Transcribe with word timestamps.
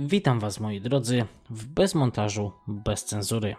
Witam 0.00 0.40
Was 0.40 0.60
moi 0.60 0.80
drodzy 0.80 1.24
w 1.50 1.66
Bezmontażu, 1.66 2.52
bez 2.68 3.04
cenzury. 3.04 3.56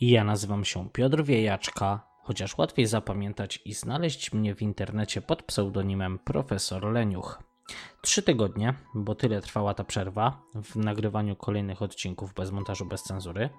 Ja 0.00 0.24
nazywam 0.24 0.64
się 0.64 0.88
Piotr 0.90 1.24
Wiejaczka, 1.24 2.00
chociaż 2.22 2.58
łatwiej 2.58 2.86
zapamiętać 2.86 3.60
i 3.64 3.74
znaleźć 3.74 4.32
mnie 4.32 4.54
w 4.54 4.62
internecie 4.62 5.22
pod 5.22 5.42
pseudonimem 5.42 6.18
Profesor 6.18 6.84
Leniuch. 6.84 7.42
Trzy 8.02 8.22
tygodnie, 8.22 8.74
bo 8.94 9.14
tyle 9.14 9.40
trwała 9.40 9.74
ta 9.74 9.84
przerwa 9.84 10.42
w 10.54 10.76
nagrywaniu 10.76 11.36
kolejnych 11.36 11.82
odcinków 11.82 12.34
bez 12.34 12.50
montażu, 12.50 12.86
bez 12.86 13.02
cenzury. 13.02 13.50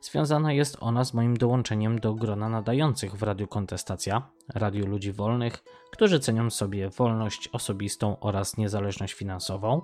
Związana 0.00 0.52
jest 0.52 0.76
ona 0.80 1.04
z 1.04 1.14
moim 1.14 1.36
dołączeniem 1.36 2.00
do 2.00 2.14
grona 2.14 2.48
nadających 2.48 3.16
w 3.16 3.22
Radiu 3.22 3.46
Kontestacja, 3.48 4.22
Radiu 4.54 4.86
Ludzi 4.86 5.12
Wolnych, 5.12 5.64
którzy 5.90 6.20
cenią 6.20 6.50
sobie 6.50 6.90
wolność 6.90 7.48
osobistą 7.48 8.20
oraz 8.20 8.56
niezależność 8.56 9.14
finansową. 9.14 9.82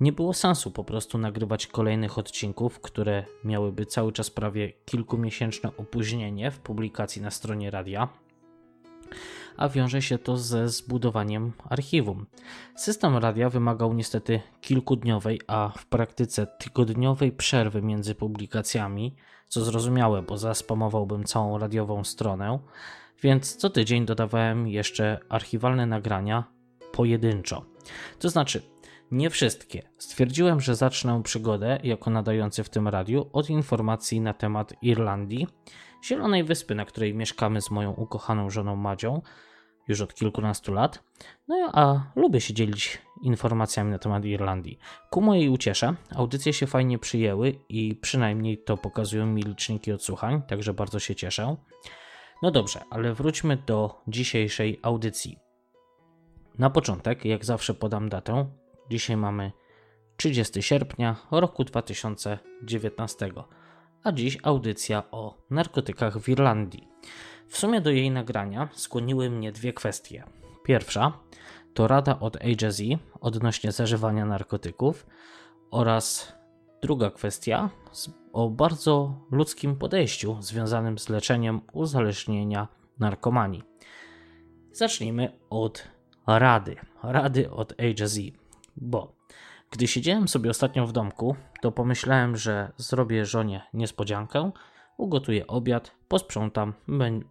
Nie 0.00 0.12
było 0.12 0.34
sensu 0.34 0.70
po 0.70 0.84
prostu 0.84 1.18
nagrywać 1.18 1.66
kolejnych 1.66 2.18
odcinków, 2.18 2.80
które 2.80 3.24
miałyby 3.44 3.86
cały 3.86 4.12
czas 4.12 4.30
prawie 4.30 4.72
kilkumiesięczne 4.84 5.70
opóźnienie 5.76 6.50
w 6.50 6.60
publikacji 6.60 7.22
na 7.22 7.30
stronie 7.30 7.70
radia, 7.70 8.08
a 9.56 9.68
wiąże 9.68 10.02
się 10.02 10.18
to 10.18 10.36
ze 10.36 10.68
zbudowaniem 10.68 11.52
archiwum. 11.68 12.26
System 12.76 13.16
radia 13.16 13.50
wymagał 13.50 13.92
niestety 13.92 14.40
kilkudniowej, 14.60 15.40
a 15.46 15.72
w 15.78 15.86
praktyce 15.86 16.46
tygodniowej 16.46 17.32
przerwy 17.32 17.82
między 17.82 18.14
publikacjami, 18.14 19.16
co 19.48 19.64
zrozumiałe, 19.64 20.22
bo 20.22 20.38
zaspamowałbym 20.38 21.24
całą 21.24 21.58
radiową 21.58 22.04
stronę, 22.04 22.58
więc 23.22 23.56
co 23.56 23.70
tydzień 23.70 24.06
dodawałem 24.06 24.68
jeszcze 24.68 25.20
archiwalne 25.28 25.86
nagrania 25.86 26.44
pojedynczo. 26.92 27.64
To 28.18 28.28
znaczy, 28.28 28.73
nie 29.14 29.30
wszystkie. 29.30 29.82
Stwierdziłem, 29.98 30.60
że 30.60 30.74
zacznę 30.74 31.22
przygodę 31.22 31.78
jako 31.82 32.10
nadający 32.10 32.64
w 32.64 32.68
tym 32.68 32.88
radiu 32.88 33.30
od 33.32 33.50
informacji 33.50 34.20
na 34.20 34.34
temat 34.34 34.74
Irlandii, 34.82 35.46
Zielonej 36.04 36.44
Wyspy, 36.44 36.74
na 36.74 36.84
której 36.84 37.14
mieszkamy 37.14 37.62
z 37.62 37.70
moją 37.70 37.92
ukochaną 37.92 38.50
żoną 38.50 38.76
Madzią 38.76 39.22
już 39.88 40.00
od 40.00 40.14
kilkunastu 40.14 40.72
lat. 40.72 41.02
No 41.48 41.70
a 41.72 42.00
lubię 42.16 42.40
się 42.40 42.54
dzielić 42.54 42.98
informacjami 43.22 43.90
na 43.90 43.98
temat 43.98 44.24
Irlandii. 44.24 44.78
Ku 45.10 45.20
mojej 45.20 45.48
uciesze, 45.48 45.94
audycje 46.14 46.52
się 46.52 46.66
fajnie 46.66 46.98
przyjęły 46.98 47.58
i 47.68 47.94
przynajmniej 47.94 48.58
to 48.58 48.76
pokazują 48.76 49.26
mi 49.26 49.42
liczniki 49.42 49.92
odsłuchań, 49.92 50.42
także 50.42 50.74
bardzo 50.74 50.98
się 50.98 51.14
cieszę. 51.14 51.56
No 52.42 52.50
dobrze, 52.50 52.80
ale 52.90 53.14
wróćmy 53.14 53.56
do 53.66 54.02
dzisiejszej 54.08 54.80
audycji. 54.82 55.38
Na 56.58 56.70
początek, 56.70 57.24
jak 57.24 57.44
zawsze 57.44 57.74
podam 57.74 58.08
datę. 58.08 58.46
Dzisiaj 58.90 59.16
mamy 59.16 59.52
30 60.16 60.62
sierpnia 60.62 61.16
roku 61.30 61.64
2019 61.64 63.30
a 64.04 64.12
dziś 64.12 64.38
audycja 64.42 65.02
o 65.10 65.38
narkotykach 65.50 66.18
w 66.18 66.28
Irlandii. 66.28 66.88
W 67.48 67.58
sumie 67.58 67.80
do 67.80 67.90
jej 67.90 68.10
nagrania 68.10 68.68
skłoniły 68.72 69.30
mnie 69.30 69.52
dwie 69.52 69.72
kwestie. 69.72 70.24
Pierwsza 70.64 71.12
to 71.74 71.88
rada 71.88 72.20
od 72.20 72.36
AJZ 72.36 72.82
odnośnie 73.20 73.72
zażywania 73.72 74.26
narkotyków 74.26 75.06
oraz 75.70 76.32
druga 76.82 77.10
kwestia 77.10 77.70
o 78.32 78.50
bardzo 78.50 79.20
ludzkim 79.30 79.76
podejściu 79.76 80.36
związanym 80.40 80.98
z 80.98 81.08
leczeniem 81.08 81.60
uzależnienia 81.72 82.68
narkomanii. 82.98 83.62
Zacznijmy 84.72 85.38
od 85.50 85.88
rady. 86.26 86.76
Rady 87.02 87.50
od 87.50 87.74
AJZ, 87.80 88.18
bo 88.76 89.16
gdy 89.70 89.88
siedziałem 89.88 90.28
sobie 90.28 90.50
ostatnio 90.50 90.86
w 90.86 90.92
domku, 90.92 91.36
to 91.62 91.72
pomyślałem, 91.72 92.36
że 92.36 92.72
zrobię 92.76 93.26
żonie 93.26 93.62
niespodziankę, 93.72 94.50
ugotuję 94.98 95.46
obiad, 95.46 95.92
posprzątam, 96.08 96.74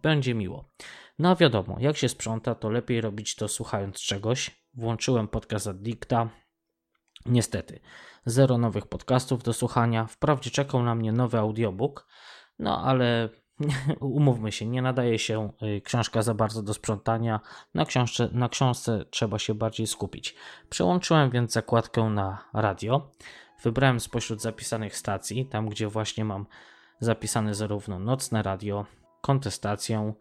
będzie 0.02 0.34
miło. 0.34 0.64
No 1.18 1.30
a 1.30 1.36
wiadomo, 1.36 1.76
jak 1.80 1.96
się 1.96 2.08
sprząta, 2.08 2.54
to 2.54 2.70
lepiej 2.70 3.00
robić 3.00 3.34
to 3.36 3.48
słuchając 3.48 4.00
czegoś. 4.00 4.64
Włączyłem 4.74 5.28
podcast 5.28 5.66
Addicta. 5.66 6.28
Niestety, 7.26 7.80
zero 8.26 8.58
nowych 8.58 8.86
podcastów 8.86 9.42
do 9.42 9.52
słuchania. 9.52 10.06
Wprawdzie 10.06 10.50
czekał 10.50 10.82
na 10.82 10.94
mnie 10.94 11.12
nowy 11.12 11.38
audiobook, 11.38 12.06
no 12.58 12.84
ale 12.84 13.28
umówmy 14.00 14.52
się, 14.52 14.66
nie 14.66 14.82
nadaje 14.82 15.18
się 15.18 15.52
y, 15.62 15.80
książka 15.80 16.22
za 16.22 16.34
bardzo 16.34 16.62
do 16.62 16.74
sprzątania. 16.74 17.40
Na, 17.74 17.84
książce, 17.84 18.28
na 18.32 18.48
książce 18.48 19.04
trzeba 19.10 19.38
się 19.38 19.54
bardziej 19.54 19.86
skupić. 19.86 20.34
Przełączyłem 20.70 21.30
więc 21.30 21.52
zakładkę 21.52 22.02
na 22.02 22.44
radio. 22.52 23.10
Wybrałem 23.62 24.00
spośród 24.00 24.42
zapisanych 24.42 24.96
stacji, 24.96 25.46
tam 25.46 25.68
gdzie 25.68 25.88
właśnie 25.88 26.24
mam 26.24 26.46
zapisane 27.00 27.54
zarówno 27.54 27.98
nocne 27.98 28.42
radio, 28.42 28.86
kontestację, 29.20 30.14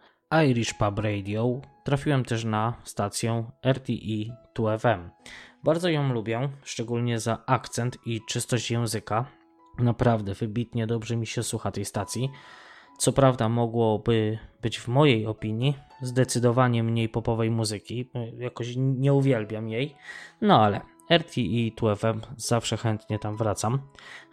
Irish 0.49 0.73
Pub 0.73 0.99
Radio. 0.99 1.61
Trafiłem 1.83 2.25
też 2.25 2.43
na 2.43 2.73
stację 2.83 3.51
RTE 3.65 4.37
2FM. 4.55 5.09
Bardzo 5.63 5.89
ją 5.89 6.13
lubię, 6.13 6.49
szczególnie 6.63 7.19
za 7.19 7.43
akcent 7.45 7.97
i 8.05 8.21
czystość 8.27 8.71
języka. 8.71 9.25
Naprawdę 9.79 10.33
wybitnie 10.33 10.87
dobrze 10.87 11.15
mi 11.15 11.27
się 11.27 11.43
słucha 11.43 11.71
tej 11.71 11.85
stacji. 11.85 12.29
Co 12.97 13.13
prawda 13.13 13.49
mogłoby 13.49 14.37
być 14.61 14.79
w 14.79 14.87
mojej 14.87 15.25
opinii 15.25 15.77
zdecydowanie 16.01 16.83
mniej 16.83 17.09
popowej 17.09 17.51
muzyki, 17.51 18.09
jakoś 18.37 18.73
nie 18.77 19.13
uwielbiam 19.13 19.69
jej, 19.69 19.95
no 20.41 20.61
ale 20.61 20.81
RTE 21.09 21.71
2FM 21.81 22.19
zawsze 22.37 22.77
chętnie 22.77 23.19
tam 23.19 23.37
wracam, 23.37 23.79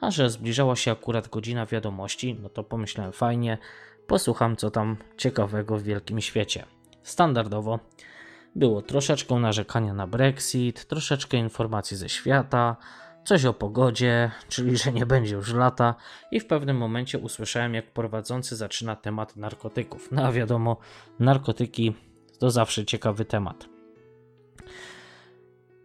a 0.00 0.10
że 0.10 0.30
zbliżała 0.30 0.76
się 0.76 0.92
akurat 0.92 1.28
godzina 1.28 1.66
wiadomości, 1.66 2.36
no 2.42 2.48
to 2.48 2.64
pomyślałem 2.64 3.12
fajnie, 3.12 3.58
posłucham 4.06 4.56
co 4.56 4.70
tam 4.70 4.96
ciekawego 5.16 5.76
w 5.76 5.82
wielkim 5.82 6.20
świecie. 6.20 6.64
Standardowo 7.02 7.78
było 8.54 8.82
troszeczkę 8.82 9.34
narzekania 9.34 9.94
na 9.94 10.06
Brexit, 10.06 10.84
troszeczkę 10.84 11.36
informacji 11.36 11.96
ze 11.96 12.08
świata, 12.08 12.76
coś 13.30 13.44
o 13.44 13.54
pogodzie, 13.54 14.30
czyli 14.48 14.76
że 14.76 14.92
nie 14.92 15.06
będzie 15.06 15.34
już 15.34 15.52
lata, 15.52 15.94
i 16.30 16.40
w 16.40 16.46
pewnym 16.46 16.76
momencie 16.76 17.18
usłyszałem, 17.18 17.74
jak 17.74 17.92
prowadzący 17.92 18.56
zaczyna 18.56 18.96
temat 18.96 19.36
narkotyków. 19.36 20.12
No 20.12 20.24
a 20.24 20.32
wiadomo, 20.32 20.76
narkotyki 21.18 21.94
to 22.38 22.50
zawsze 22.50 22.84
ciekawy 22.84 23.24
temat. 23.24 23.68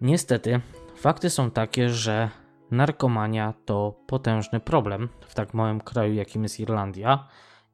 Niestety, 0.01 0.61
fakty 0.95 1.29
są 1.29 1.51
takie, 1.51 1.89
że 1.89 2.29
narkomania 2.71 3.53
to 3.65 3.95
potężny 4.07 4.59
problem 4.59 5.09
w 5.27 5.35
tak 5.35 5.53
małym 5.53 5.81
kraju, 5.81 6.13
jakim 6.13 6.43
jest 6.43 6.59
Irlandia, 6.59 7.27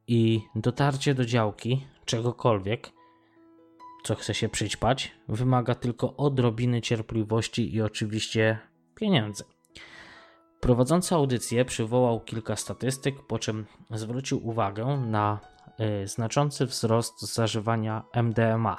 i 0.08 0.42
dotarcie 0.56 1.14
do 1.14 1.26
działki 1.26 1.88
czegokolwiek, 2.06 2.90
co 4.04 4.16
chce 4.16 4.34
się 4.34 4.50
przyćpać, 4.50 5.12
wymaga 5.28 5.76
tylko 5.76 6.18
odrobiny 6.18 6.82
cierpliwości 6.82 7.76
i 7.76 7.82
oczywiście 7.82 8.60
pieniędzy. 8.96 9.44
Prowadzący 10.62 11.16
audycję 11.16 11.66
przywołał 11.66 12.20
kilka 12.20 12.56
statystyk, 12.56 13.22
po 13.28 13.40
czym 13.40 13.66
zwrócił 13.90 14.48
uwagę 14.48 14.86
na 15.08 15.40
y, 16.04 16.08
znaczący 16.08 16.66
wzrost 16.66 17.22
zażywania 17.22 18.04
MDMA 18.14 18.78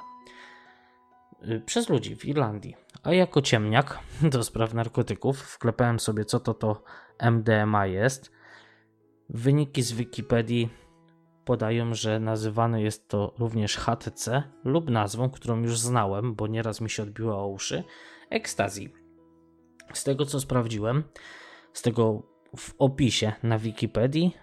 y, 1.45 1.63
przez 1.67 1.89
ludzi 1.89 2.17
w 2.17 2.25
Irlandii. 2.25 2.77
A 3.03 3.13
jako 3.13 3.43
ciemniak 3.43 3.99
do 4.33 4.45
spraw 4.45 4.75
narkotyków 4.75 5.41
wklepałem 5.41 6.01
sobie, 6.01 6.25
co 6.25 6.41
to 6.41 6.55
to 6.55 6.83
MDMA 7.19 7.87
jest. 7.87 8.33
Wyniki 9.29 9.83
z 9.83 9.93
Wikipedii 9.93 10.69
podają, 11.45 11.95
że 11.95 12.21
nazywane 12.21 12.83
jest 12.83 13.09
to 13.09 13.35
również 13.39 13.77
HTC 13.77 14.43
lub 14.65 14.91
nazwą, 14.91 15.31
którą 15.31 15.63
już 15.63 15.79
znałem, 15.79 16.35
bo 16.35 16.47
nieraz 16.47 16.81
mi 16.81 16.91
się 16.91 17.03
odbiła 17.03 17.37
o 17.37 17.49
uszy, 17.49 17.85
ekstazji. 18.31 18.93
Z 19.93 20.05
tego 20.05 20.27
co 20.27 20.41
sprawdziłem, 20.41 21.05
z 21.73 21.83
tego 21.83 22.23
w 22.57 22.75
opisie 22.79 23.33
na 23.43 23.59
Wikipedii 23.59 24.37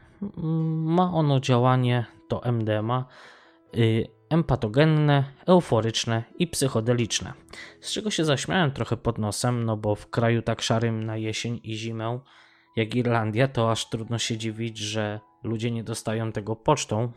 ma 0.83 1.11
ono 1.13 1.39
działanie 1.39 2.05
to 2.27 2.51
MDMA 2.51 3.05
y, 3.77 4.07
empatogenne, 4.29 5.23
euforyczne 5.45 6.23
i 6.39 6.47
psychodeliczne. 6.47 7.33
Z 7.81 7.91
czego 7.91 8.11
się 8.11 8.25
zaśmiałem 8.25 8.71
trochę 8.71 8.97
pod 8.97 9.17
nosem, 9.17 9.63
no 9.63 9.77
bo 9.77 9.95
w 9.95 10.09
kraju 10.09 10.41
tak 10.41 10.61
szarym 10.61 11.03
na 11.03 11.17
jesień 11.17 11.59
i 11.63 11.75
zimę 11.75 12.19
jak 12.75 12.95
Irlandia, 12.95 13.47
to 13.47 13.71
aż 13.71 13.89
trudno 13.89 14.17
się 14.17 14.37
dziwić, 14.37 14.77
że 14.77 15.19
ludzie 15.43 15.71
nie 15.71 15.83
dostają 15.83 16.31
tego 16.31 16.55
pocztą 16.55 17.11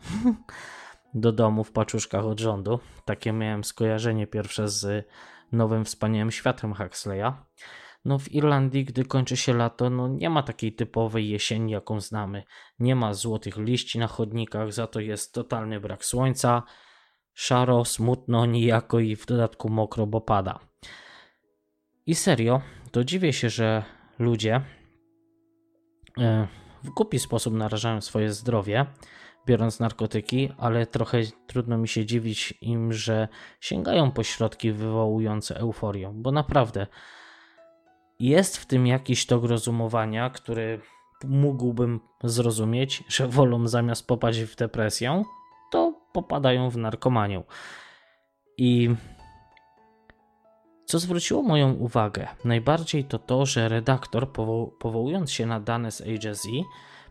do 1.13 1.31
domu 1.31 1.63
w 1.63 1.71
paczuszkach 1.71 2.25
od 2.25 2.39
rządu. 2.39 2.79
Takie 3.05 3.33
miałem 3.33 3.63
skojarzenie 3.63 4.27
pierwsze 4.27 4.67
z 4.67 5.07
nowym 5.51 5.85
wspaniałym 5.85 6.31
światem 6.31 6.73
Huxleya. 6.73 7.31
No 8.05 8.19
w 8.19 8.31
Irlandii, 8.31 8.85
gdy 8.85 9.05
kończy 9.05 9.37
się 9.37 9.53
lato, 9.53 9.89
no 9.89 10.07
nie 10.07 10.29
ma 10.29 10.43
takiej 10.43 10.75
typowej 10.75 11.29
jesieni, 11.29 11.71
jaką 11.71 12.01
znamy. 12.01 12.43
Nie 12.79 12.95
ma 12.95 13.13
złotych 13.13 13.57
liści 13.57 13.99
na 13.99 14.07
chodnikach, 14.07 14.73
za 14.73 14.87
to 14.87 14.99
jest 14.99 15.33
totalny 15.33 15.79
brak 15.79 16.05
słońca, 16.05 16.63
szaro, 17.33 17.85
smutno, 17.85 18.45
nijako 18.45 18.99
i 18.99 19.15
w 19.15 19.25
dodatku 19.25 19.69
mokro, 19.69 20.07
bo 20.07 20.21
pada. 20.21 20.59
I 22.05 22.15
serio, 22.15 22.61
to 22.91 23.03
dziwię 23.03 23.33
się, 23.33 23.49
że 23.49 23.83
ludzie 24.19 24.61
e, 26.17 26.47
w 26.83 26.89
głupi 26.89 27.19
sposób 27.19 27.53
narażają 27.53 28.01
swoje 28.01 28.33
zdrowie, 28.33 28.85
biorąc 29.45 29.79
narkotyki, 29.79 30.49
ale 30.57 30.87
trochę 30.87 31.21
trudno 31.47 31.77
mi 31.77 31.87
się 31.87 32.05
dziwić 32.05 32.53
im, 32.61 32.93
że 32.93 33.27
sięgają 33.59 34.11
po 34.11 34.23
środki 34.23 34.71
wywołujące 34.71 35.57
euforię, 35.57 36.11
bo 36.15 36.31
naprawdę 36.31 36.87
jest 38.19 38.57
w 38.57 38.65
tym 38.65 38.87
jakiś 38.87 39.25
tok 39.25 39.43
rozumowania, 39.43 40.29
który 40.29 40.79
mógłbym 41.23 41.99
zrozumieć, 42.23 43.03
że 43.07 43.27
wolą 43.27 43.67
zamiast 43.67 44.07
popaść 44.07 44.39
w 44.39 44.55
depresję, 44.55 45.23
to 45.71 45.93
popadają 46.13 46.69
w 46.69 46.77
narkomanię. 46.77 47.43
I 48.57 48.89
co 50.85 50.99
zwróciło 50.99 51.41
moją 51.41 51.73
uwagę 51.73 52.27
najbardziej 52.45 53.03
to 53.03 53.19
to, 53.19 53.45
że 53.45 53.69
redaktor, 53.69 54.31
powołując 54.79 55.31
się 55.31 55.45
na 55.45 55.59
dane 55.59 55.91
z 55.91 56.01
AJZ, 56.01 56.47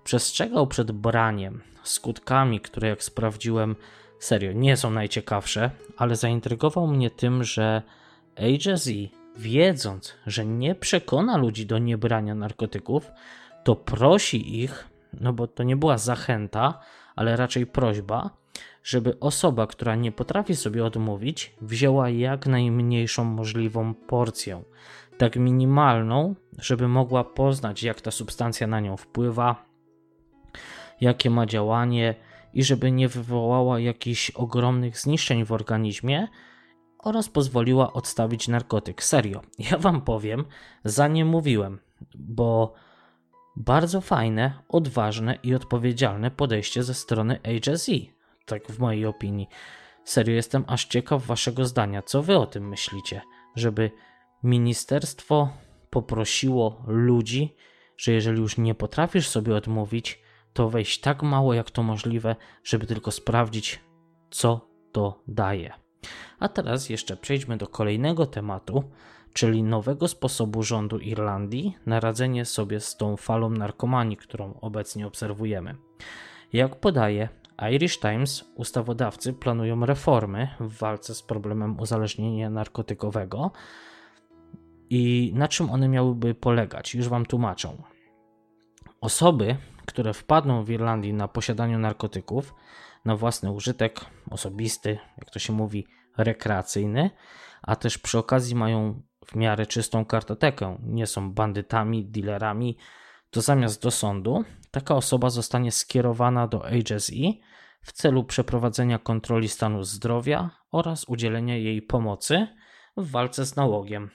przestrzegał 0.05 0.67
przed 0.67 0.93
braniem, 0.93 1.63
skutkami, 1.83 2.61
które 2.61 2.89
jak 2.89 3.03
sprawdziłem, 3.05 3.77
serio 4.19 4.53
nie 4.53 4.77
są 4.77 4.91
najciekawsze, 4.91 5.71
ale 5.97 6.17
zaintrygował 6.17 6.87
mnie 6.87 7.11
tym, 7.11 7.45
że 7.45 7.83
AJZ, 8.37 8.89
wiedząc, 9.37 10.15
że 10.27 10.47
nie 10.47 10.75
przekona 10.75 11.37
ludzi 11.37 11.67
do 11.67 11.79
niebrania 11.79 12.35
narkotyków, 12.35 13.11
to 13.65 13.77
prosi 13.77 14.63
ich, 14.63 14.89
no 15.21 15.33
bo 15.33 15.47
to 15.47 15.63
nie 15.63 15.77
była 15.77 15.99
zachęta, 15.99 16.81
ale 17.17 17.37
raczej 17.37 17.67
prośba, 17.67 18.31
żeby 18.85 19.21
osoba, 19.21 19.67
która 19.67 19.95
nie 19.95 20.13
potrafi 20.13 20.57
sobie 20.57 20.85
odmówić, 20.85 21.55
wzięła 21.61 22.09
jak 22.09 22.47
najmniejszą 22.47 23.25
możliwą 23.25 23.95
porcję, 23.95 24.63
tak 25.19 25.37
minimalną, 25.37 26.35
żeby 26.59 26.89
mogła 26.89 27.25
poznać, 27.25 27.83
jak 27.83 28.01
ta 28.01 28.11
substancja 28.11 28.67
na 28.67 28.81
nią 28.81 28.97
wpływa, 28.97 29.65
jakie 31.01 31.31
ma 31.31 31.47
działanie 31.47 32.15
i 32.55 32.65
żeby 32.65 32.93
nie 32.93 33.09
wywołała 33.09 33.81
jakichś 33.81 34.31
ogromnych 34.31 34.99
zniszczeń 34.99 35.45
w 35.45 35.53
organizmie 35.53 36.29
oraz 37.03 37.29
pozwoliła 37.29 37.93
odstawić 37.93 38.49
narkotyk. 38.49 39.03
Serio, 39.03 39.43
ja 39.71 39.79
wam 39.79 40.01
powiem, 40.01 40.45
za 40.85 41.09
nie 41.09 41.25
mówiłem, 41.25 41.79
bo 42.15 42.75
bardzo 43.57 44.01
fajne, 44.01 44.53
odważne 44.69 45.39
i 45.43 45.55
odpowiedzialne 45.55 46.31
podejście 46.31 46.83
ze 46.83 46.95
strony 46.95 47.41
HSE, 47.65 47.93
tak 48.47 48.67
w 48.67 48.79
mojej 48.79 49.07
opinii. 49.07 49.49
Serio, 50.05 50.35
jestem 50.35 50.65
aż 50.67 50.85
ciekaw 50.85 51.27
waszego 51.27 51.65
zdania. 51.65 52.03
Co 52.03 52.23
wy 52.23 52.39
o 52.39 52.47
tym 52.47 52.69
myślicie? 52.69 53.23
Żeby 53.57 53.91
ministerstwo 54.43 55.49
poprosiło 55.91 56.83
ludzi, 56.87 57.55
że 57.97 58.13
jeżeli 58.13 58.41
już 58.41 58.59
nie 58.59 58.75
potrafisz 58.75 59.29
sobie 59.29 59.57
odmówić, 59.57 60.23
to 60.53 60.71
wejść 60.71 61.01
tak 61.01 61.23
mało 61.23 61.55
jak 61.55 61.71
to 61.71 61.83
możliwe, 61.83 62.37
żeby 62.65 62.87
tylko 62.87 63.11
sprawdzić, 63.11 63.81
co 64.31 64.69
to 64.93 65.23
daje. 65.29 65.82
A 66.39 66.49
teraz 66.49 66.89
jeszcze 66.89 67.17
przejdźmy 67.17 67.57
do 67.57 67.67
kolejnego 67.67 68.27
tematu, 68.27 68.85
czyli 69.33 69.63
nowego 69.63 70.09
sposobu 70.09 70.63
rządu 70.63 70.99
Irlandii 70.99 71.77
na 71.87 72.01
radzenie 72.01 72.45
sobie 72.45 72.81
z 72.81 72.97
tą 72.97 73.17
falą 73.17 73.51
narkomanii, 73.51 74.17
którą 74.17 74.55
obecnie 74.61 75.07
obserwujemy. 75.07 75.75
Jak 76.53 76.81
podaje 76.81 77.29
Irish 77.73 77.99
Times, 78.01 78.45
ustawodawcy 78.55 79.33
planują 79.33 79.87
reformy 79.87 80.49
w 80.61 80.79
walce 80.79 81.15
z 81.15 81.23
problemem 81.23 81.81
uzależnienia 81.81 82.51
narkotykowego. 82.51 83.51
I 84.91 85.33
na 85.35 85.49
czym 85.49 85.71
one 85.71 85.89
miałyby 85.89 86.35
polegać? 86.35 86.95
Już 86.95 87.09
Wam 87.09 87.27
tłumaczę. 87.27 87.77
Osoby, 89.01 89.57
które 89.87 90.15
wpadną 90.15 90.65
w 90.65 90.71
Irlandii 90.71 91.13
na 91.15 91.29
posiadaniu 91.29 91.79
narkotyków 91.79 92.55
na 93.05 93.17
własny 93.17 93.53
użytek 93.53 94.01
osobisty, 94.31 94.99
jak 95.19 95.31
to 95.31 95.39
się 95.39 95.53
mówi, 95.53 95.87
rekreacyjny, 96.19 97.11
a 97.63 97.77
też 97.77 97.99
przy 97.99 98.19
okazji 98.19 98.55
mają 98.55 99.03
w 99.27 99.37
miarę 99.37 99.67
czystą 99.67 100.05
kartotekę, 100.05 100.79
nie 100.83 101.07
są 101.07 101.33
bandytami, 101.33 102.05
dealerami, 102.05 102.77
to 103.31 103.41
zamiast 103.41 103.83
do 103.83 103.91
sądu 103.91 104.45
taka 104.71 104.95
osoba 104.95 105.31
zostanie 105.31 105.73
skierowana 105.73 106.47
do 106.47 106.61
HSE 106.61 107.33
w 107.83 107.93
celu 107.93 108.25
przeprowadzenia 108.25 108.99
kontroli 108.99 109.49
stanu 109.49 109.85
zdrowia 109.85 110.51
oraz 110.71 111.05
udzielenia 111.09 111.57
jej 111.57 111.83
pomocy 111.83 112.47
w 112.97 113.11
walce 113.11 113.47
z 113.47 113.57
nałogiem. 113.57 114.11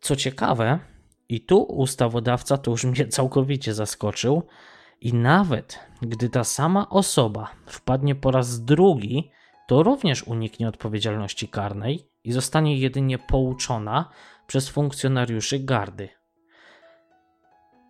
Co 0.00 0.16
ciekawe, 0.16 0.78
i 1.28 1.40
tu 1.40 1.62
ustawodawca 1.62 2.58
to 2.58 2.70
już 2.70 2.84
mnie 2.84 3.08
całkowicie 3.16 3.74
zaskoczył, 3.74 4.42
i 5.00 5.14
nawet 5.14 5.80
gdy 6.02 6.28
ta 6.28 6.44
sama 6.44 6.88
osoba 6.88 7.50
wpadnie 7.66 8.14
po 8.14 8.30
raz 8.30 8.64
drugi, 8.64 9.30
to 9.66 9.82
również 9.82 10.22
uniknie 10.22 10.68
odpowiedzialności 10.68 11.48
karnej 11.48 12.10
i 12.24 12.32
zostanie 12.32 12.78
jedynie 12.78 13.18
pouczona 13.18 14.10
przez 14.46 14.68
funkcjonariuszy 14.68 15.58
gardy. 15.58 16.08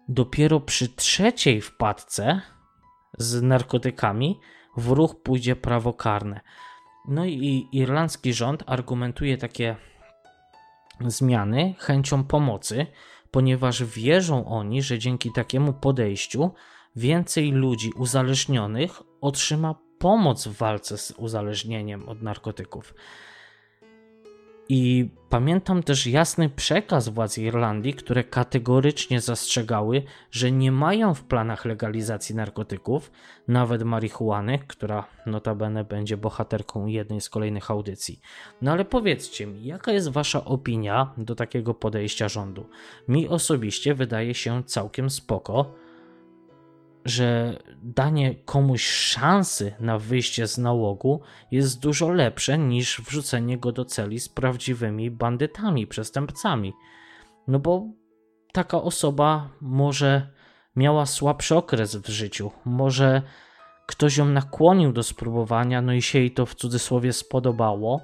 Dopiero 0.09 0.61
przy 0.61 0.89
trzeciej 0.89 1.61
wpadce 1.61 2.41
z 3.19 3.43
narkotykami 3.43 4.41
w 4.77 4.91
ruch 4.91 5.23
pójdzie 5.23 5.57
prawo 5.57 5.93
karne. 5.93 6.41
No 7.09 7.25
i 7.25 7.69
irlandzki 7.73 8.33
rząd 8.33 8.63
argumentuje 8.67 9.39
takie 9.39 9.77
zmiany 11.01 11.75
chęcią 11.79 12.25
pomocy, 12.25 12.87
ponieważ 13.31 13.85
wierzą 13.85 14.47
oni, 14.47 14.83
że 14.83 14.99
dzięki 14.99 15.33
takiemu 15.33 15.73
podejściu 15.73 16.51
więcej 16.97 17.53
ludzi 17.53 17.91
uzależnionych 17.97 19.03
otrzyma 19.21 19.75
pomoc 19.99 20.47
w 20.47 20.57
walce 20.57 20.99
z 20.99 21.11
uzależnieniem 21.11 22.09
od 22.09 22.23
narkotyków. 22.23 22.95
I 24.69 25.11
pamiętam 25.29 25.83
też 25.83 26.07
jasny 26.07 26.49
przekaz 26.49 27.09
władz 27.09 27.39
Irlandii, 27.39 27.95
które 27.95 28.25
kategorycznie 28.25 29.21
zastrzegały, 29.21 30.03
że 30.31 30.53
nie 30.53 30.73
mają 30.73 31.15
w 31.15 31.25
planach 31.25 31.65
legalizacji 31.65 32.35
narkotyków, 32.35 33.11
nawet 33.49 33.83
marihuany, 33.83 34.59
która 34.59 35.07
notabene 35.27 35.85
będzie 35.85 36.17
bohaterką 36.17 36.87
jednej 36.87 37.21
z 37.21 37.29
kolejnych 37.29 37.71
audycji. 37.71 38.21
No 38.63 38.73
ale 38.73 38.85
powiedzcie 38.85 39.47
mi, 39.47 39.65
jaka 39.65 39.93
jest 39.93 40.09
Wasza 40.09 40.45
opinia 40.45 41.13
do 41.17 41.35
takiego 41.35 41.75
podejścia 41.75 42.29
rządu? 42.29 42.69
Mi 43.09 43.29
osobiście 43.29 43.95
wydaje 43.95 44.35
się 44.35 44.65
całkiem 44.65 45.11
spoko 45.11 45.75
że 47.07 47.59
danie 47.83 48.35
komuś 48.35 48.87
szansy 48.87 49.75
na 49.81 49.99
wyjście 49.99 50.47
z 50.47 50.59
nałogu 50.59 51.21
jest 51.51 51.81
dużo 51.81 52.09
lepsze 52.09 52.59
niż 52.59 53.01
wrzucenie 53.01 53.59
go 53.59 53.73
do 53.73 53.85
celi 53.85 54.21
z 54.21 54.29
prawdziwymi 54.29 55.11
bandytami, 55.11 55.87
przestępcami. 55.87 56.73
No 57.49 57.59
bo 57.59 57.87
taka 58.53 58.83
osoba 58.83 59.49
może 59.61 60.29
miała 60.77 61.07
słabszy 61.07 61.57
okres 61.57 61.97
w 61.97 62.09
życiu, 62.09 62.51
może 62.65 63.23
ktoś 63.87 64.17
ją 64.17 64.25
nakłonił 64.25 64.93
do 64.93 65.03
spróbowania, 65.03 65.83
no 65.83 65.93
i 65.93 66.03
się 66.03 66.19
jej 66.19 66.31
to 66.31 66.47
w 66.47 66.55
cudzysłowie 66.55 67.13
spodobało, 67.13 68.01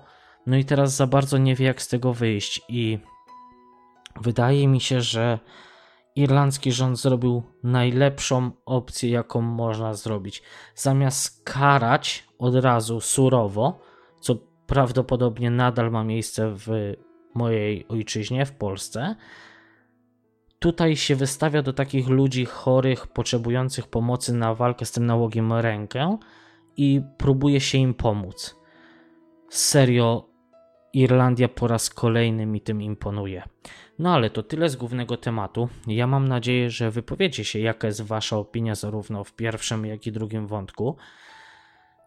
no 0.46 0.56
i 0.56 0.64
teraz 0.64 0.96
za 0.96 1.06
bardzo 1.06 1.38
nie 1.38 1.54
wie, 1.54 1.66
jak 1.66 1.82
z 1.82 1.88
tego 1.88 2.12
wyjść. 2.12 2.60
I 2.68 2.98
wydaje 4.20 4.68
mi 4.68 4.80
się, 4.80 5.00
że 5.00 5.38
irlandzki 6.16 6.72
rząd 6.72 6.98
zrobił 6.98 7.42
najlepszą 7.62 8.50
opcję, 8.66 9.10
jaką 9.10 9.40
można 9.40 9.94
zrobić. 9.94 10.42
Zamiast 10.74 11.44
karać 11.44 12.28
od 12.38 12.54
razu 12.54 13.00
surowo, 13.00 13.80
co 14.20 14.34
prawdopodobnie 14.66 15.50
nadal 15.50 15.90
ma 15.90 16.04
miejsce 16.04 16.54
w 16.54 16.94
mojej 17.34 17.88
ojczyźnie, 17.88 18.46
w 18.46 18.52
Polsce, 18.52 19.16
tutaj 20.58 20.96
się 20.96 21.16
wystawia 21.16 21.62
do 21.62 21.72
takich 21.72 22.08
ludzi 22.08 22.44
chorych, 22.44 23.06
potrzebujących 23.06 23.86
pomocy 23.86 24.34
na 24.34 24.54
walkę 24.54 24.84
z 24.84 24.92
tym 24.92 25.06
nałogiem 25.06 25.52
rękę 25.52 26.18
i 26.76 27.02
próbuje 27.18 27.60
się 27.60 27.78
im 27.78 27.94
pomóc. 27.94 28.56
Serio, 29.48 30.31
Irlandia 30.94 31.48
po 31.48 31.68
raz 31.68 31.90
kolejny 31.90 32.46
mi 32.46 32.60
tym 32.60 32.82
imponuje. 32.82 33.42
No 33.98 34.14
ale 34.14 34.30
to 34.30 34.42
tyle 34.42 34.68
z 34.68 34.76
głównego 34.76 35.16
tematu. 35.16 35.68
Ja 35.86 36.06
mam 36.06 36.28
nadzieję, 36.28 36.70
że 36.70 36.90
wypowiecie 36.90 37.44
się, 37.44 37.58
jaka 37.58 37.86
jest 37.86 38.02
Wasza 38.02 38.36
opinia 38.36 38.74
zarówno 38.74 39.24
w 39.24 39.32
pierwszym, 39.32 39.86
jak 39.86 40.06
i 40.06 40.12
drugim 40.12 40.46
wątku. 40.46 40.96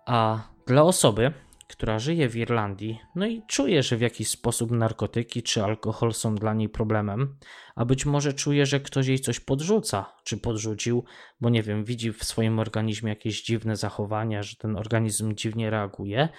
A 0.05 0.39
dla 0.67 0.83
osoby, 0.83 1.33
która 1.67 1.99
żyje 1.99 2.29
w 2.29 2.35
Irlandii, 2.35 2.99
no 3.15 3.25
i 3.27 3.41
czuje, 3.47 3.83
że 3.83 3.97
w 3.97 4.01
jakiś 4.01 4.27
sposób 4.27 4.71
narkotyki 4.71 5.43
czy 5.43 5.63
alkohol 5.63 6.13
są 6.13 6.35
dla 6.35 6.53
niej 6.53 6.69
problemem, 6.69 7.37
a 7.75 7.85
być 7.85 8.05
może 8.05 8.33
czuje, 8.33 8.65
że 8.65 8.79
ktoś 8.79 9.07
jej 9.07 9.19
coś 9.19 9.39
podrzuca, 9.39 10.13
czy 10.23 10.37
podrzucił, 10.37 11.03
bo 11.41 11.49
nie 11.49 11.63
wiem, 11.63 11.83
widzi 11.83 12.13
w 12.13 12.23
swoim 12.23 12.59
organizmie 12.59 13.09
jakieś 13.09 13.43
dziwne 13.43 13.75
zachowania, 13.75 14.43
że 14.43 14.55
ten 14.55 14.77
organizm 14.77 15.35
dziwnie 15.35 15.69
reaguje, 15.69 16.29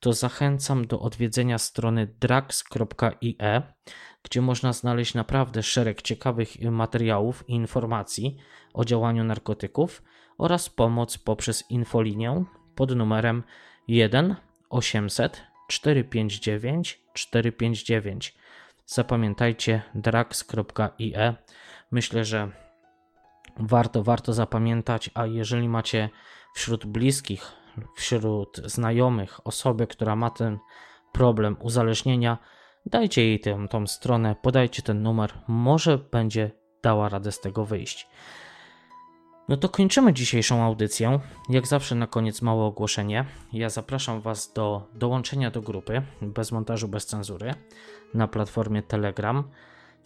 to 0.00 0.12
zachęcam 0.12 0.86
do 0.86 1.00
odwiedzenia 1.00 1.58
strony 1.58 2.06
drax.ie, 2.20 3.62
gdzie 4.22 4.42
można 4.42 4.72
znaleźć 4.72 5.14
naprawdę 5.14 5.62
szereg 5.62 6.02
ciekawych 6.02 6.60
materiałów 6.60 7.48
i 7.48 7.52
informacji 7.52 8.36
o 8.74 8.84
działaniu 8.84 9.24
narkotyków 9.24 10.02
oraz 10.38 10.68
pomoc 10.68 11.18
poprzez 11.18 11.70
infolinię 11.70 12.44
pod 12.74 12.96
numerem 12.96 13.42
1 13.88 14.36
800 14.70 15.42
459 15.68 17.00
459. 17.12 18.34
Zapamiętajcie 18.86 19.82
drax.ie. 19.94 21.34
Myślę, 21.90 22.24
że 22.24 22.50
warto, 23.56 24.02
warto 24.02 24.32
zapamiętać, 24.32 25.10
a 25.14 25.26
jeżeli 25.26 25.68
macie 25.68 26.10
wśród 26.54 26.86
bliskich, 26.86 27.52
wśród 27.96 28.60
znajomych 28.64 29.46
osobę, 29.46 29.86
która 29.86 30.16
ma 30.16 30.30
ten 30.30 30.58
problem 31.12 31.56
uzależnienia, 31.60 32.38
dajcie 32.86 33.26
jej 33.26 33.40
tę, 33.40 33.66
tą 33.70 33.86
stronę, 33.86 34.36
podajcie 34.42 34.82
ten 34.82 35.02
numer, 35.02 35.32
może 35.48 35.98
będzie 35.98 36.50
dała 36.82 37.08
radę 37.08 37.32
z 37.32 37.40
tego 37.40 37.64
wyjść. 37.64 38.08
No 39.48 39.56
to 39.56 39.68
kończymy 39.68 40.12
dzisiejszą 40.12 40.62
audycję. 40.62 41.20
Jak 41.48 41.66
zawsze 41.66 41.94
na 41.94 42.06
koniec 42.06 42.42
małe 42.42 42.64
ogłoszenie. 42.64 43.24
Ja 43.52 43.70
zapraszam 43.70 44.20
Was 44.20 44.52
do 44.52 44.88
dołączenia 44.94 45.50
do 45.50 45.62
grupy 45.62 46.02
bez 46.22 46.52
montażu, 46.52 46.88
bez 46.88 47.06
cenzury 47.06 47.54
na 48.14 48.28
platformie 48.28 48.82
Telegram. 48.82 49.44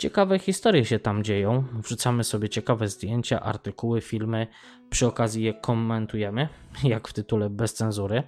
Ciekawe 0.00 0.38
historie 0.38 0.84
się 0.84 0.98
tam 0.98 1.24
dzieją. 1.24 1.64
Wrzucamy 1.72 2.24
sobie 2.24 2.48
ciekawe 2.48 2.88
zdjęcia, 2.88 3.40
artykuły, 3.40 4.00
filmy. 4.00 4.46
Przy 4.90 5.06
okazji 5.06 5.44
je 5.44 5.54
komentujemy, 5.54 6.48
jak 6.84 7.08
w 7.08 7.12
tytule 7.12 7.50
bez 7.50 7.74
cenzury. 7.74 8.22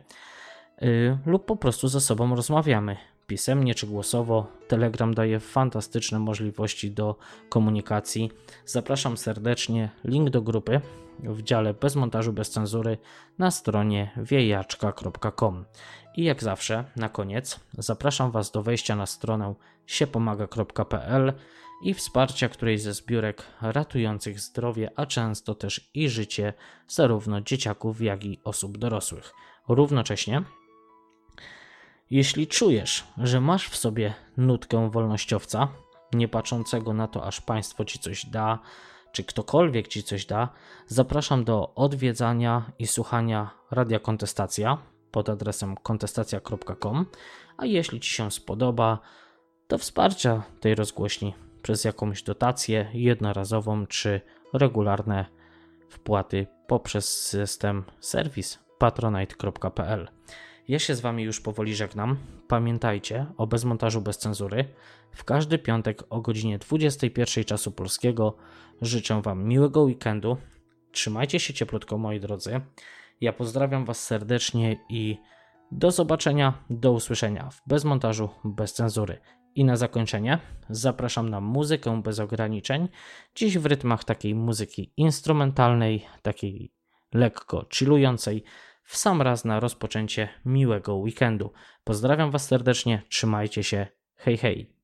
Yy, 0.80 1.18
lub 1.26 1.46
po 1.46 1.56
prostu 1.56 1.88
ze 1.88 2.00
sobą 2.00 2.34
rozmawiamy 2.36 2.96
pisemnie 3.26 3.74
czy 3.74 3.86
głosowo. 3.86 4.46
Telegram 4.68 5.14
daje 5.14 5.40
fantastyczne 5.40 6.18
możliwości 6.18 6.90
do 6.90 7.16
komunikacji. 7.48 8.30
Zapraszam 8.66 9.16
serdecznie. 9.16 9.90
Link 10.04 10.30
do 10.30 10.42
grupy 10.42 10.80
w 11.18 11.42
dziale 11.42 11.74
bez 11.74 11.96
montażu, 11.96 12.32
bez 12.32 12.50
cenzury 12.50 12.98
na 13.38 13.50
stronie 13.50 14.10
wiejaczka.com. 14.16 15.64
I 16.16 16.24
jak 16.24 16.42
zawsze, 16.42 16.84
na 16.96 17.08
koniec, 17.08 17.60
zapraszam 17.78 18.30
Was 18.30 18.50
do 18.50 18.62
wejścia 18.62 18.96
na 18.96 19.06
stronę 19.06 19.54
siepomaga.pl 19.86 21.32
i 21.82 21.94
wsparcia 21.94 22.48
którejś 22.48 22.82
ze 22.82 22.94
zbiórek 22.94 23.42
ratujących 23.60 24.40
zdrowie, 24.40 24.90
a 24.96 25.06
często 25.06 25.54
też 25.54 25.90
i 25.94 26.08
życie 26.08 26.52
zarówno 26.88 27.40
dzieciaków, 27.40 28.00
jak 28.00 28.24
i 28.24 28.40
osób 28.44 28.78
dorosłych. 28.78 29.32
Równocześnie 29.68 30.42
jeśli 32.12 32.46
czujesz, 32.46 33.04
że 33.18 33.40
masz 33.40 33.68
w 33.68 33.76
sobie 33.76 34.14
nutkę 34.36 34.90
wolnościowca, 34.90 35.68
nie 36.12 36.28
patrzącego 36.28 36.94
na 36.94 37.08
to, 37.08 37.26
aż 37.26 37.40
państwo 37.40 37.84
ci 37.84 37.98
coś 37.98 38.26
da, 38.26 38.58
czy 39.12 39.24
ktokolwiek 39.24 39.88
ci 39.88 40.02
coś 40.02 40.26
da, 40.26 40.48
zapraszam 40.86 41.44
do 41.44 41.74
odwiedzania 41.74 42.72
i 42.78 42.86
słuchania 42.86 43.50
Radia 43.70 43.98
Kontestacja 43.98 44.78
pod 45.10 45.28
adresem 45.28 45.76
kontestacja.com, 45.76 47.06
a 47.56 47.66
jeśli 47.66 48.00
ci 48.00 48.10
się 48.10 48.30
spodoba, 48.30 48.98
to 49.68 49.78
wsparcia 49.78 50.42
tej 50.60 50.74
rozgłośni 50.74 51.34
przez 51.62 51.84
jakąś 51.84 52.22
dotację 52.22 52.90
jednorazową 52.92 53.86
czy 53.86 54.20
regularne 54.52 55.26
wpłaty 55.88 56.46
poprzez 56.66 57.08
system 57.08 57.84
serwis 58.00 58.58
patronite.pl. 58.78 60.08
Ja 60.68 60.78
się 60.78 60.94
z 60.94 61.00
Wami 61.00 61.22
już 61.22 61.40
powoli 61.40 61.74
żegnam. 61.74 62.16
Pamiętajcie 62.48 63.26
o 63.36 63.46
bezmontażu 63.46 64.00
bez 64.00 64.18
cenzury. 64.18 64.64
W 65.10 65.24
każdy 65.24 65.58
piątek 65.58 66.02
o 66.10 66.20
godzinie 66.20 66.58
21 66.58 67.44
czasu 67.44 67.72
polskiego 67.72 68.36
życzę 68.82 69.22
Wam 69.22 69.44
miłego 69.44 69.82
weekendu. 69.82 70.36
Trzymajcie 70.92 71.40
się 71.40 71.54
cieplutko, 71.54 71.98
moi 71.98 72.20
drodzy. 72.20 72.60
Ja 73.20 73.32
pozdrawiam 73.32 73.84
Was 73.84 74.04
serdecznie 74.04 74.76
i 74.88 75.18
do 75.72 75.90
zobaczenia, 75.90 76.64
do 76.70 76.92
usłyszenia 76.92 77.50
w 77.50 77.62
bezmontażu 77.66 78.28
bez 78.44 78.72
cenzury. 78.72 79.18
I 79.54 79.64
na 79.64 79.76
zakończenie 79.76 80.38
zapraszam 80.70 81.28
na 81.28 81.40
muzykę 81.40 82.02
bez 82.02 82.20
ograniczeń, 82.20 82.88
dziś 83.34 83.58
w 83.58 83.66
rytmach 83.66 84.04
takiej 84.04 84.34
muzyki 84.34 84.92
instrumentalnej, 84.96 86.06
takiej 86.22 86.72
lekko 87.14 87.66
chillującej 87.74 88.44
w 88.82 88.96
sam 88.96 89.22
raz 89.22 89.44
na 89.44 89.60
rozpoczęcie 89.60 90.28
miłego 90.44 90.94
weekendu. 90.94 91.52
Pozdrawiam 91.84 92.30
Was 92.30 92.46
serdecznie, 92.46 93.02
trzymajcie 93.08 93.64
się, 93.64 93.86
hej 94.16 94.38
hej. 94.38 94.81